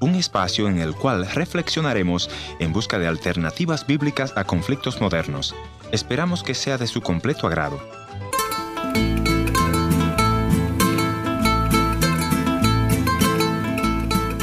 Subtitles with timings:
[0.00, 5.52] Un espacio en el cual reflexionaremos en busca de alternativas bíblicas a conflictos modernos.
[5.90, 7.80] Esperamos que sea de su completo agrado.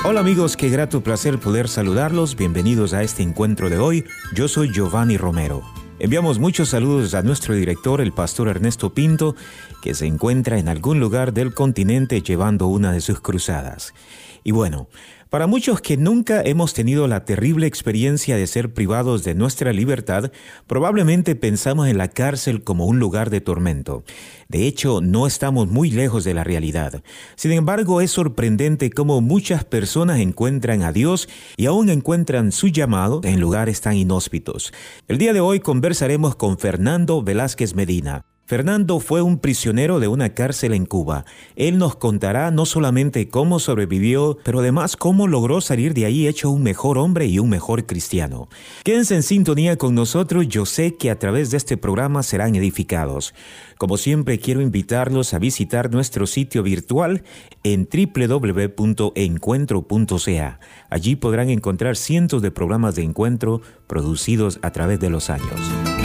[0.03, 2.35] Hola amigos, qué grato placer poder saludarlos.
[2.35, 4.03] Bienvenidos a este encuentro de hoy.
[4.33, 5.76] Yo soy Giovanni Romero.
[5.99, 9.35] Enviamos muchos saludos a nuestro director, el pastor Ernesto Pinto,
[9.81, 13.95] que se encuentra en algún lugar del continente llevando una de sus cruzadas.
[14.43, 14.89] Y bueno,
[15.29, 20.31] para muchos que nunca hemos tenido la terrible experiencia de ser privados de nuestra libertad,
[20.67, 24.03] probablemente pensamos en la cárcel como un lugar de tormento.
[24.47, 27.01] De hecho, no estamos muy lejos de la realidad.
[27.35, 33.21] Sin embargo, es sorprendente cómo muchas personas encuentran a Dios y aún encuentran su llamado
[33.23, 34.71] en lugares tan inhóspitos.
[35.07, 38.26] El día de hoy conversaremos con Fernando Velázquez Medina.
[38.47, 41.25] Fernando fue un prisionero de una cárcel en Cuba.
[41.57, 46.49] Él nos contará no solamente cómo sobrevivió, pero además cómo logró salir de ahí hecho
[46.49, 48.47] un mejor hombre y un mejor cristiano.
[48.85, 53.33] Quédense en sintonía con nosotros, yo sé que a través de este programa serán edificados.
[53.77, 57.23] Como siempre quiero invitarlos a visitar nuestro sitio virtual
[57.65, 60.59] en www.encuentro.ca.
[60.89, 65.96] Allí podrán encontrar cientos de programas de encuentro producidos a través de los años.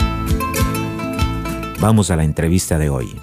[1.83, 3.13] Vamos a la entrevista de hoy.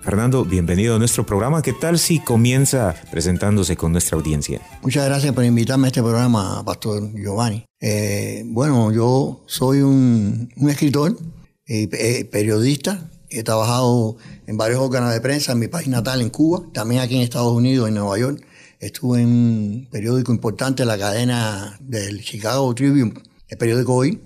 [0.00, 1.60] Fernando, bienvenido a nuestro programa.
[1.60, 4.62] ¿Qué tal si comienza presentándose con nuestra audiencia?
[4.80, 7.66] Muchas gracias por invitarme a este programa, Pastor Giovanni.
[7.78, 11.18] Eh, bueno, yo soy un, escritor,
[11.66, 13.10] y eh, periodista.
[13.28, 17.16] He trabajado en varios órganos de prensa en mi país natal, en Cuba, también aquí
[17.16, 18.42] en Estados Unidos, en Nueva York.
[18.80, 23.12] Estuve en un periódico importante, la cadena del Chicago Tribune,
[23.48, 24.18] el periódico Hoy.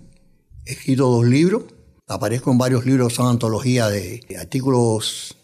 [0.67, 1.65] He escrito dos libros
[2.09, 5.37] Aparezco en varios libros, son antologías de artículos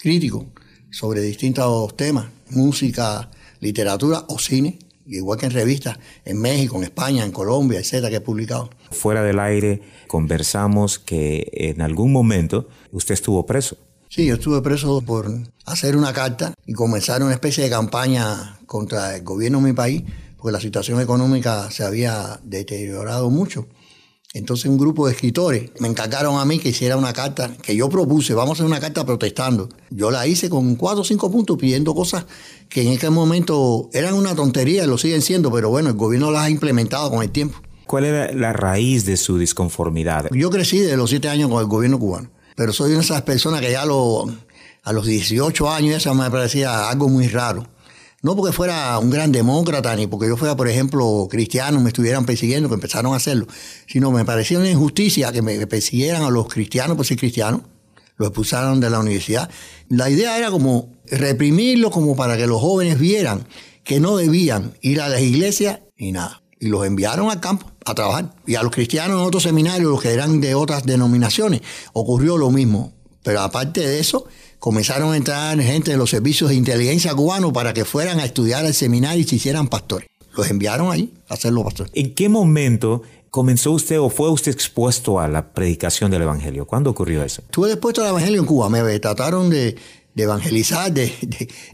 [0.00, 0.46] críticos
[0.90, 7.24] sobre distintos temas, música, literatura o cine, igual que en revistas en México, en España,
[7.24, 8.70] en Colombia, etcétera, que he publicado.
[8.90, 13.76] Fuera del aire conversamos que en algún momento usted estuvo preso.
[14.08, 15.30] Sí, yo estuve preso por
[15.66, 20.02] hacer una carta y comenzar una especie de campaña contra el gobierno de mi país,
[20.38, 23.66] porque la situación económica se había deteriorado mucho.
[24.36, 27.88] Entonces un grupo de escritores me encargaron a mí que hiciera una carta que yo
[27.88, 29.70] propuse, vamos a hacer una carta protestando.
[29.88, 32.26] Yo la hice con cuatro o cinco puntos pidiendo cosas
[32.68, 36.30] que en aquel momento eran una tontería y lo siguen siendo, pero bueno, el gobierno
[36.30, 37.58] las ha implementado con el tiempo.
[37.86, 40.28] ¿Cuál era la raíz de su disconformidad?
[40.32, 43.22] Yo crecí de los siete años con el gobierno cubano, pero soy una de esas
[43.22, 47.66] personas que ya a los 18 años eso me parecía algo muy raro
[48.22, 52.24] no porque fuera un gran demócrata, ni porque yo fuera, por ejemplo, cristiano, me estuvieran
[52.26, 53.46] persiguiendo, que empezaron a hacerlo,
[53.86, 57.62] sino me parecía una injusticia que me persiguieran a los cristianos por ser cristianos,
[58.16, 59.50] los expulsaron de la universidad.
[59.88, 63.46] La idea era como reprimirlos como para que los jóvenes vieran
[63.84, 66.42] que no debían ir a las iglesias y nada.
[66.58, 68.34] Y los enviaron al campo a trabajar.
[68.46, 71.60] Y a los cristianos en otros seminarios, los que eran de otras denominaciones,
[71.92, 72.94] ocurrió lo mismo.
[73.22, 74.26] Pero aparte de eso,
[74.58, 78.64] comenzaron a entrar gente de los servicios de inteligencia cubanos para que fueran a estudiar
[78.64, 80.08] al seminario y se hicieran pastores.
[80.36, 81.92] Los enviaron ahí a hacerlo pastores.
[81.94, 86.66] ¿En qué momento comenzó usted o fue usted expuesto a la predicación del Evangelio?
[86.66, 87.42] ¿Cuándo ocurrió eso?
[87.42, 88.68] Estuve expuesto al Evangelio en Cuba.
[88.68, 89.76] Me trataron de,
[90.16, 90.92] evangelizar,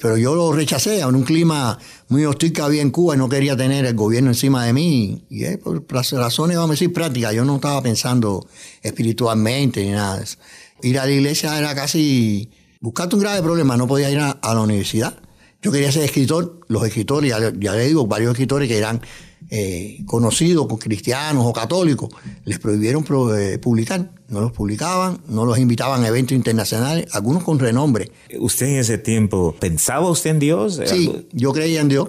[0.01, 1.79] pero yo lo rechacé en un clima
[2.09, 5.25] muy hostil que había en Cuba y no quería tener el gobierno encima de mí.
[5.31, 7.35] Y por razones, vamos a decir, prácticas.
[7.35, 8.47] Yo no estaba pensando
[8.83, 10.39] espiritualmente ni nada de eso.
[10.83, 12.51] Ir a la iglesia era casi
[12.83, 15.17] buscarte un grave problema, no podía ir a, la universidad.
[15.63, 19.01] Yo quería ser escritor, los escritores, ya, le digo, varios escritores que eran
[19.49, 22.11] eh, conocidos, cristianos o católicos,
[22.45, 23.05] les prohibieron
[23.37, 24.11] eh, publicar.
[24.29, 28.11] No los publicaban, no los invitaban a eventos internacionales, algunos con renombre.
[28.41, 30.81] ¿Usted en ese tiempo pensaba usted en Dios?
[30.87, 32.09] Sí, yo creía en Dios.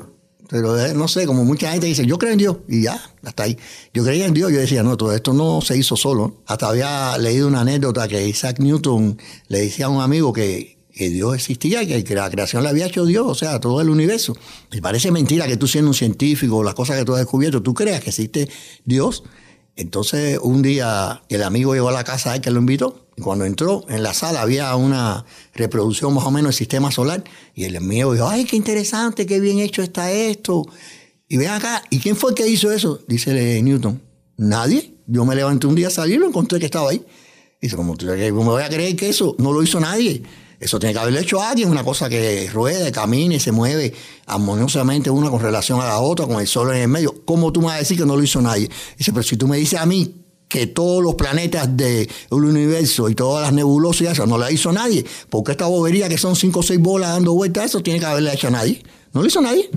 [0.50, 3.44] Pero eh, no sé, como mucha gente dice, yo creo en Dios, y ya, hasta
[3.44, 3.58] ahí.
[3.94, 6.42] Yo creía en Dios, yo decía, no, todo esto no se hizo solo.
[6.46, 9.18] Hasta había leído una anécdota que Isaac Newton
[9.48, 13.06] le decía a un amigo que, que Dios existía que la creación la había hecho
[13.06, 14.36] Dios, o sea, todo el universo.
[14.72, 17.74] Me parece mentira que tú siendo un científico, las cosas que tú has descubierto, tú
[17.74, 18.50] creas que existe
[18.86, 19.24] Dios.
[19.76, 23.46] Entonces, un día el amigo llegó a la casa a él que lo invitó cuando
[23.46, 27.24] entró en la sala había una reproducción más o menos del sistema solar
[27.54, 30.66] y el mío dijo, ay, qué interesante, qué bien hecho está esto.
[31.28, 33.00] Y ven acá, ¿y quién fue que hizo eso?
[33.08, 34.02] Dice Newton,
[34.38, 34.94] nadie.
[35.06, 37.06] Yo me levanté un día a salir y lo encontré que estaba ahí.
[37.62, 40.24] Dice, ¿cómo me voy a creer que eso no lo hizo nadie?
[40.60, 43.94] Eso tiene que haberlo hecho alguien, una cosa que ruede, camine, se mueve
[44.26, 47.24] armoniosamente una con relación a la otra, con el sol en el medio.
[47.26, 48.70] ¿Cómo tú me vas a decir que no lo hizo nadie?
[48.98, 50.23] Dice, pero si tú me dices a mí
[50.54, 55.04] que todos los planetas del universo y todas las nebulosas, eso no la hizo nadie.
[55.32, 58.32] Porque esta bobería que son cinco o seis bolas dando vueltas, eso tiene que haberle
[58.32, 58.84] hecho a nadie.
[59.14, 59.68] No lo hizo nadie.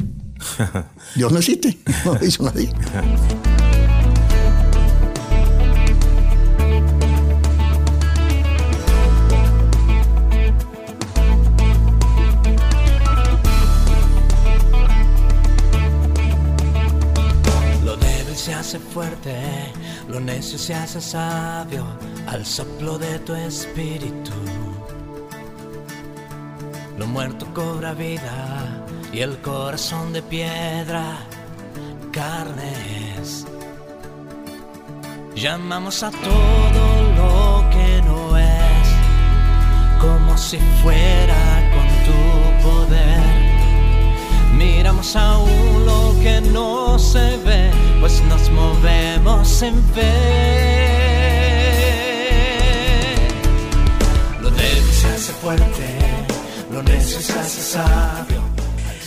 [1.16, 2.68] Dios no existe, no lo hizo nadie.
[18.66, 19.32] hace fuerte,
[20.08, 21.84] lo necio se hace sabio
[22.26, 24.32] al soplo de tu espíritu.
[26.98, 31.18] Lo muerto cobra vida y el corazón de piedra
[32.12, 33.46] carnes.
[35.34, 36.84] Llamamos a todo
[37.20, 38.88] lo que no es
[40.00, 43.45] como si fuera con tu poder.
[44.56, 47.70] Miramos aún lo que no se ve,
[48.00, 50.12] pues nos movemos en fe.
[54.40, 55.98] Lo débil se hace fuerte,
[56.72, 58.42] lo necio se hace sabio.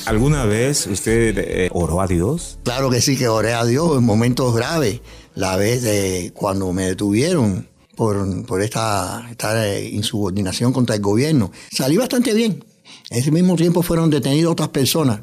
[0.05, 2.59] ¿Alguna vez usted eh, oró a Dios?
[2.63, 5.01] Claro que sí, que oré a Dios en momentos graves.
[5.35, 11.51] La vez de cuando me detuvieron por, por esta, esta insubordinación contra el gobierno.
[11.71, 12.63] Salí bastante bien.
[13.09, 15.21] En ese mismo tiempo fueron detenidas otras personas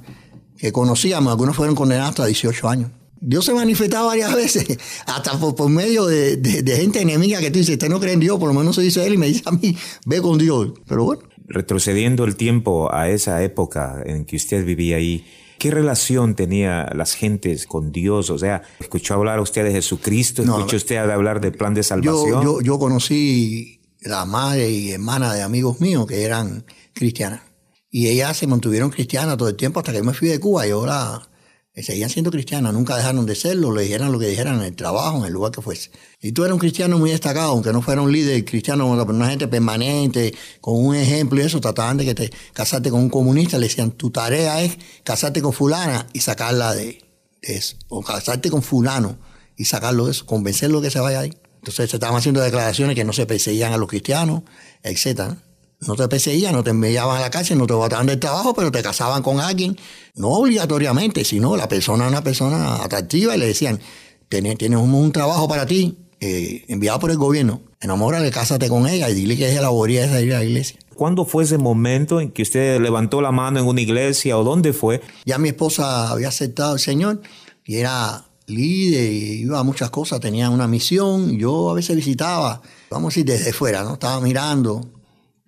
[0.58, 2.90] que conocíamos, algunos fueron condenados hasta 18 años.
[3.20, 7.88] Dios se manifestaba varias veces, hasta por, medio de, gente enemiga que tú dices, usted
[7.88, 9.76] no cree en Dios, por lo menos se dice él y me dice a mí,
[10.04, 10.72] ve con Dios.
[10.86, 11.22] Pero bueno.
[11.48, 15.24] Retrocediendo el tiempo a esa época en que usted vivía ahí,
[15.58, 18.30] ¿qué relación tenía las gentes con Dios?
[18.30, 20.42] O sea, ¿escuchó hablar usted de Jesucristo?
[20.42, 22.42] ¿Escuchó usted hablar del plan de salvación?
[22.42, 27.42] Yo, yo, yo conocí la madre y hermana de amigos míos que eran cristianas.
[27.90, 30.70] Y ellas se mantuvieron cristianas todo el tiempo hasta que me fui de Cuba y
[30.70, 31.28] ahora
[31.76, 34.74] eh, seguían siendo cristianas, nunca dejaron de serlo, le dijeran lo que dijeran en el
[34.74, 35.90] trabajo, en el lugar que fuese.
[36.22, 39.46] Y tú eras un cristiano muy destacado, aunque no fuera un líder cristiano, una gente
[39.46, 43.68] permanente, con un ejemplo y eso, trataban de que te casaste con un comunista, le
[43.68, 47.04] decían, tu tarea es casarte con fulana y sacarla de,
[47.42, 49.18] eso, o casarte con fulano
[49.54, 51.34] y sacarlo de eso, convencerlo de que se vaya ahí.
[51.56, 54.44] Entonces se estaban haciendo declaraciones que no se perseguían a los cristianos,
[54.82, 55.42] etcétera
[55.80, 58.72] no te perseguían, no te enviaban a la cárcel, no te botaban del trabajo, pero
[58.72, 59.76] te casaban con alguien,
[60.14, 63.80] no obligatoriamente, sino la persona una persona atractiva y le decían,
[64.28, 69.14] tienes, un, trabajo para ti, eh, enviado por el gobierno, enamórale, cásate con ella y
[69.14, 70.78] dile que ella la boría de ir a la iglesia.
[70.94, 74.72] ¿Cuándo fue ese momento en que usted levantó la mano en una iglesia o dónde
[74.72, 75.02] fue?
[75.26, 77.20] Ya mi esposa había aceptado al Señor
[77.66, 82.62] y era líder y iba a muchas cosas, tenía una misión, yo a veces visitaba,
[82.90, 83.94] vamos a ir desde fuera, ¿no?
[83.94, 84.80] Estaba mirando,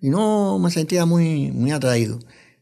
[0.01, 2.19] y no me sentía muy, muy atraído.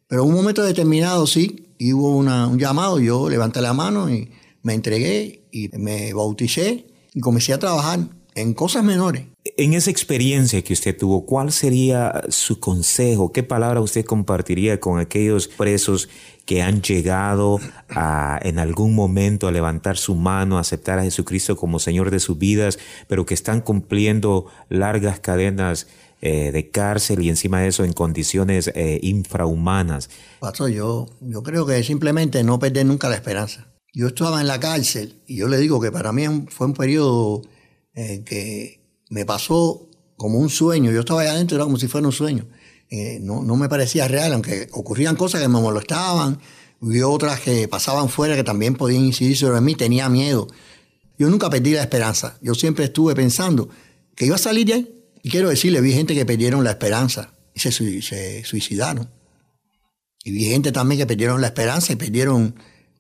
[0.08, 4.32] Pero en un momento determinado sí, hubo un llamado, yo levanté la mano y
[4.64, 8.00] me entregué y me bauticé y comencé a trabajar
[8.36, 9.26] en cosas menores.
[9.56, 13.32] En esa experiencia que usted tuvo, ¿cuál sería su consejo?
[13.32, 16.10] ¿Qué palabra usted compartiría con aquellos presos
[16.46, 17.60] que han llegado
[17.90, 22.20] a, en algún momento a levantar su mano, a aceptar a Jesucristo como Señor de
[22.20, 25.88] sus vidas, pero que están cumpliendo largas cadenas
[26.22, 30.10] eh, de cárcel y encima de eso en condiciones eh, infrahumanas.
[30.40, 33.68] Pastor, yo, yo creo que simplemente no perder nunca la esperanza.
[33.94, 37.42] Yo estaba en la cárcel y yo le digo que para mí fue un periodo
[37.94, 38.77] eh, que
[39.10, 40.92] me pasó como un sueño.
[40.92, 42.48] Yo estaba allá adentro, era como si fuera un sueño.
[43.22, 46.40] no, no me parecía real, aunque ocurrían cosas que me molestaban,
[46.82, 50.48] y otras que pasaban fuera que también podían incidir sobre mí, tenía miedo.
[51.18, 52.38] Yo nunca perdí la esperanza.
[52.42, 53.70] Yo siempre estuve pensando
[54.16, 57.34] que iba a salir de ahí y quiero decirle, vi gente que perdieron la esperanza
[57.54, 59.10] y se, suicidaron.
[60.24, 62.56] Y vi gente también que perdieron la esperanza y perdieron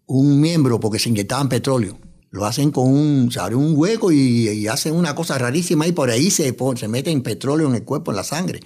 [0.07, 1.99] un miembro porque se inyectaban petróleo.
[2.29, 6.09] Lo hacen con un, se abre un hueco y, hacen una cosa rarísima y por
[6.09, 8.59] ahí se, se meten petróleo en el cuerpo, en la sangre.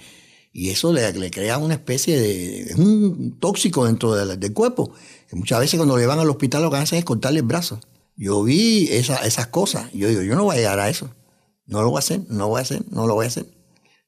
[0.52, 4.92] Y eso le, crea una especie de, es un tóxico dentro del, cuerpo.
[5.28, 7.80] Que muchas veces cuando le van al hospital lo que hacen es cortarle el brazo.
[8.16, 9.90] Yo vi esas cosas.
[9.92, 11.08] Yo digo, yo no voy a llegar a eso.
[11.66, 13.46] No lo voy a hacer, no lo voy a hacer, no lo voy a hacer.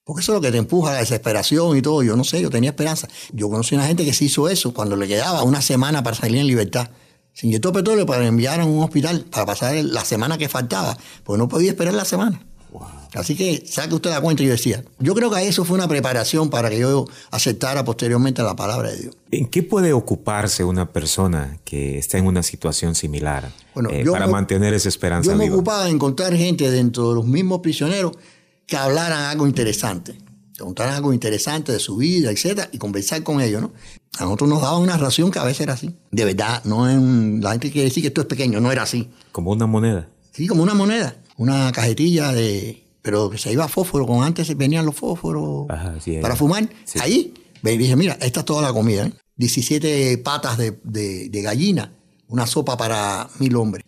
[0.04, 2.02] Porque eso es lo que te empuja, la desesperación y todo.
[2.02, 3.08] Yo no sé, yo tenía esperanza.
[3.32, 6.14] Yo conocí a una gente que se hizo eso cuando le quedaba una semana para
[6.14, 6.90] salir en libertad.
[7.34, 11.38] Se inyectó petróleo para enviar a un hospital para pasar la semana que faltaba, porque
[11.38, 12.40] no podía esperar la semana.
[13.14, 14.84] Así que saque usted la cuenta, yo decía.
[14.98, 19.02] Yo creo que eso fue una preparación para que yo aceptara posteriormente la palabra de
[19.02, 19.16] Dios.
[19.30, 23.52] ¿En qué puede ocuparse una persona que está en una situación similar
[23.90, 27.60] eh, para mantener esa esperanza Yo me ocupaba en encontrar gente dentro de los mismos
[27.60, 28.12] prisioneros
[28.66, 30.18] que hablaran algo interesante,
[30.56, 33.72] que contaran algo interesante de su vida, etcétera, y conversar con ellos, ¿no?
[34.18, 35.94] A nosotros nos daban una ración que a veces era así.
[36.10, 38.82] De verdad, no es un, la gente quiere decir que esto es pequeño, no era
[38.82, 39.10] así.
[39.32, 40.08] Como una moneda.
[40.32, 41.16] Sí, como una moneda.
[41.36, 46.36] Una cajetilla de pero que se iba a fósforo, como antes venían los fósforos para
[46.36, 46.66] fumar.
[47.00, 49.10] Ahí, me dije, mira, esta es toda la comida.
[49.36, 50.18] 17 ¿eh?
[50.18, 51.92] patas de, gallina
[52.28, 53.83] una sopa para mil hombres.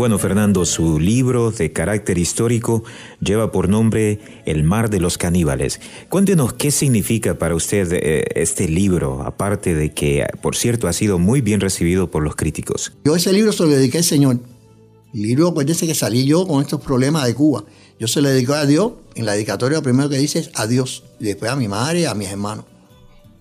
[0.00, 2.84] Bueno, Fernando, su libro de carácter histórico
[3.20, 5.78] lleva por nombre El mar de los caníbales.
[6.08, 11.18] Cuéntenos qué significa para usted eh, este libro, aparte de que, por cierto, ha sido
[11.18, 12.94] muy bien recibido por los críticos.
[13.04, 14.38] Yo ese libro se lo dediqué al Señor.
[15.12, 17.66] El libro, acuérdense que salí yo con estos problemas de Cuba.
[17.98, 18.92] Yo se lo dediqué a Dios.
[19.16, 21.04] En la dedicatoria lo primero que dice es a Dios.
[21.20, 22.64] Y después a mi madre, a mis hermanos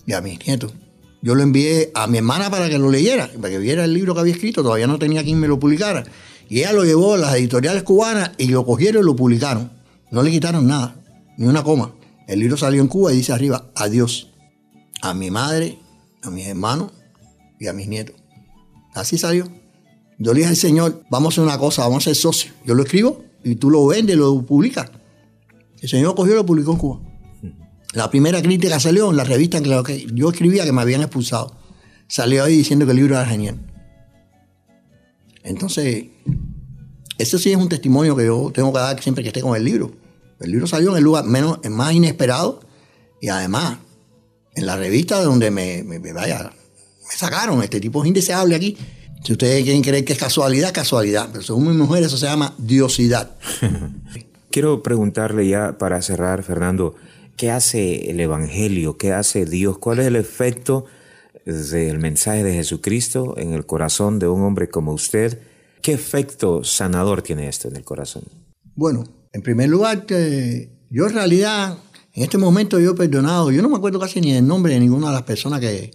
[0.05, 0.73] y a mis nietos.
[1.21, 4.13] Yo lo envié a mi hermana para que lo leyera, para que viera el libro
[4.13, 4.61] que había escrito.
[4.61, 6.03] Todavía no tenía quien me lo publicara.
[6.49, 9.71] Y ella lo llevó a las editoriales cubanas y lo cogieron y lo publicaron.
[10.11, 10.95] No le quitaron nada,
[11.37, 11.93] ni una coma.
[12.27, 14.29] El libro salió en Cuba y dice arriba, adiós
[15.01, 15.79] a mi madre,
[16.23, 16.91] a mis hermanos
[17.59, 18.15] y a mis nietos.
[18.93, 19.47] Así salió.
[20.17, 22.53] Yo le dije al Señor, vamos a hacer una cosa, vamos a ser socios.
[22.65, 24.91] Yo lo escribo y tú lo vendes, lo publicas.
[25.79, 26.99] El Señor cogió y lo publicó en Cuba.
[27.93, 31.01] La primera crítica salió en la revista en la que yo escribía que me habían
[31.01, 31.55] expulsado.
[32.07, 33.59] Salió ahí diciendo que el libro era genial.
[35.43, 36.05] Entonces,
[37.19, 39.63] ese sí es un testimonio que yo tengo que dar siempre que esté con el
[39.63, 39.91] libro.
[40.39, 42.61] El libro salió en el lugar menos, más inesperado
[43.19, 43.77] y además
[44.55, 45.83] en la revista donde me,
[46.13, 46.53] vaya,
[47.07, 47.61] me sacaron.
[47.61, 48.77] Este tipo es indeseable aquí.
[49.21, 51.27] Si ustedes quieren creer que es casualidad, casualidad.
[51.29, 53.35] Pero según mi mujer eso se llama diosidad.
[54.49, 56.95] Quiero preguntarle ya para cerrar, Fernando,
[57.35, 58.97] ¿qué hace el Evangelio?
[58.97, 59.77] ¿Qué hace Dios?
[59.77, 60.85] ¿Cuál es el efecto
[61.45, 65.39] del mensaje de Jesucristo en el corazón de un hombre como usted?
[65.81, 68.23] ¿Qué efecto sanador tiene esto en el corazón?
[68.75, 71.77] Bueno, en primer lugar, yo en realidad,
[72.13, 74.79] en este momento yo he perdonado, yo no me acuerdo casi ni el nombre de
[74.79, 75.91] ninguna de las personas que,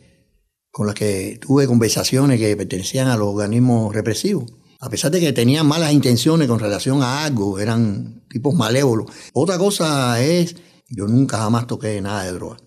[0.71, 4.51] con las que tuve conversaciones que pertenecían a los organismos represivos.
[4.81, 9.07] A pesar de que tenían malas intenciones con relación a algo, eran tipos malévolos.
[9.33, 10.57] Otra cosa es,
[10.89, 12.59] yo nunca jamás toqué nada de droga.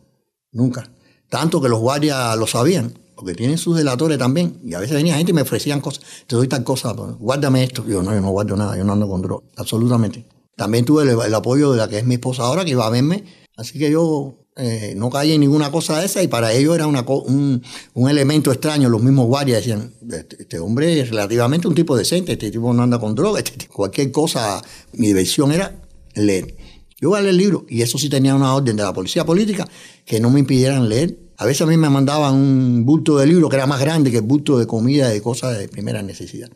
[0.51, 0.91] Nunca.
[1.29, 4.62] Tanto que los guardias lo sabían, porque tienen sus delatores también.
[4.63, 6.03] Y a veces venía gente y me ofrecían cosas.
[6.27, 7.83] Te doy tal cosa, pues, guárdame esto.
[7.88, 9.43] Yo no, yo no guardo nada, yo no ando con droga.
[9.55, 10.25] Absolutamente.
[10.55, 13.24] También tuve el, apoyo de la que es mi esposa ahora, que iba a verme.
[13.57, 16.86] Así que yo eh, no caí en ninguna cosa de esa y para ellos era
[16.86, 17.63] un,
[18.07, 18.88] elemento extraño.
[18.88, 22.83] Los mismos guardias decían, este, este, hombre es relativamente un tipo decente, este tipo no
[22.83, 24.62] anda con droga, este cualquier cosa.
[24.93, 25.79] Mi diversión era
[26.13, 26.55] leer.
[27.00, 29.25] Yo iba a leer el libro y eso sí tenía una orden de la policía
[29.25, 29.67] política
[30.05, 31.26] que no me impidieran leer.
[31.38, 34.17] A veces a mí me mandaban un bulto de libro que era más grande que
[34.17, 36.50] el bulto de comida y cosas de primera necesidad.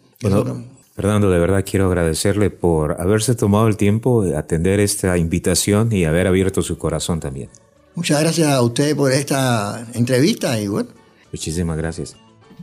[0.96, 6.06] Fernando, de verdad quiero agradecerle por haberse tomado el tiempo de atender esta invitación y
[6.06, 7.50] haber abierto su corazón también.
[7.96, 10.90] Muchas gracias a usted por esta entrevista y bueno.
[11.32, 12.16] Muchísimas gracias.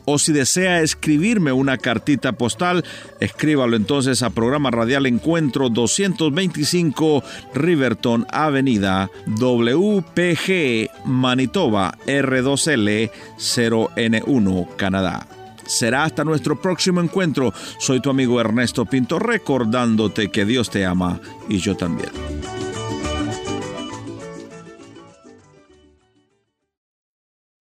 [0.05, 2.85] o si desea escribirme una cartita postal,
[3.21, 7.23] escríbalo entonces a programa radial Encuentro 225
[7.55, 15.29] Riverton Avenida WPG Manitoba R2L 0N1 Canadá.
[15.67, 17.55] Será hasta nuestro próximo encuentro.
[17.79, 22.11] Soy tu amigo Ernesto Pinto recordándote que Dios te ama y yo también.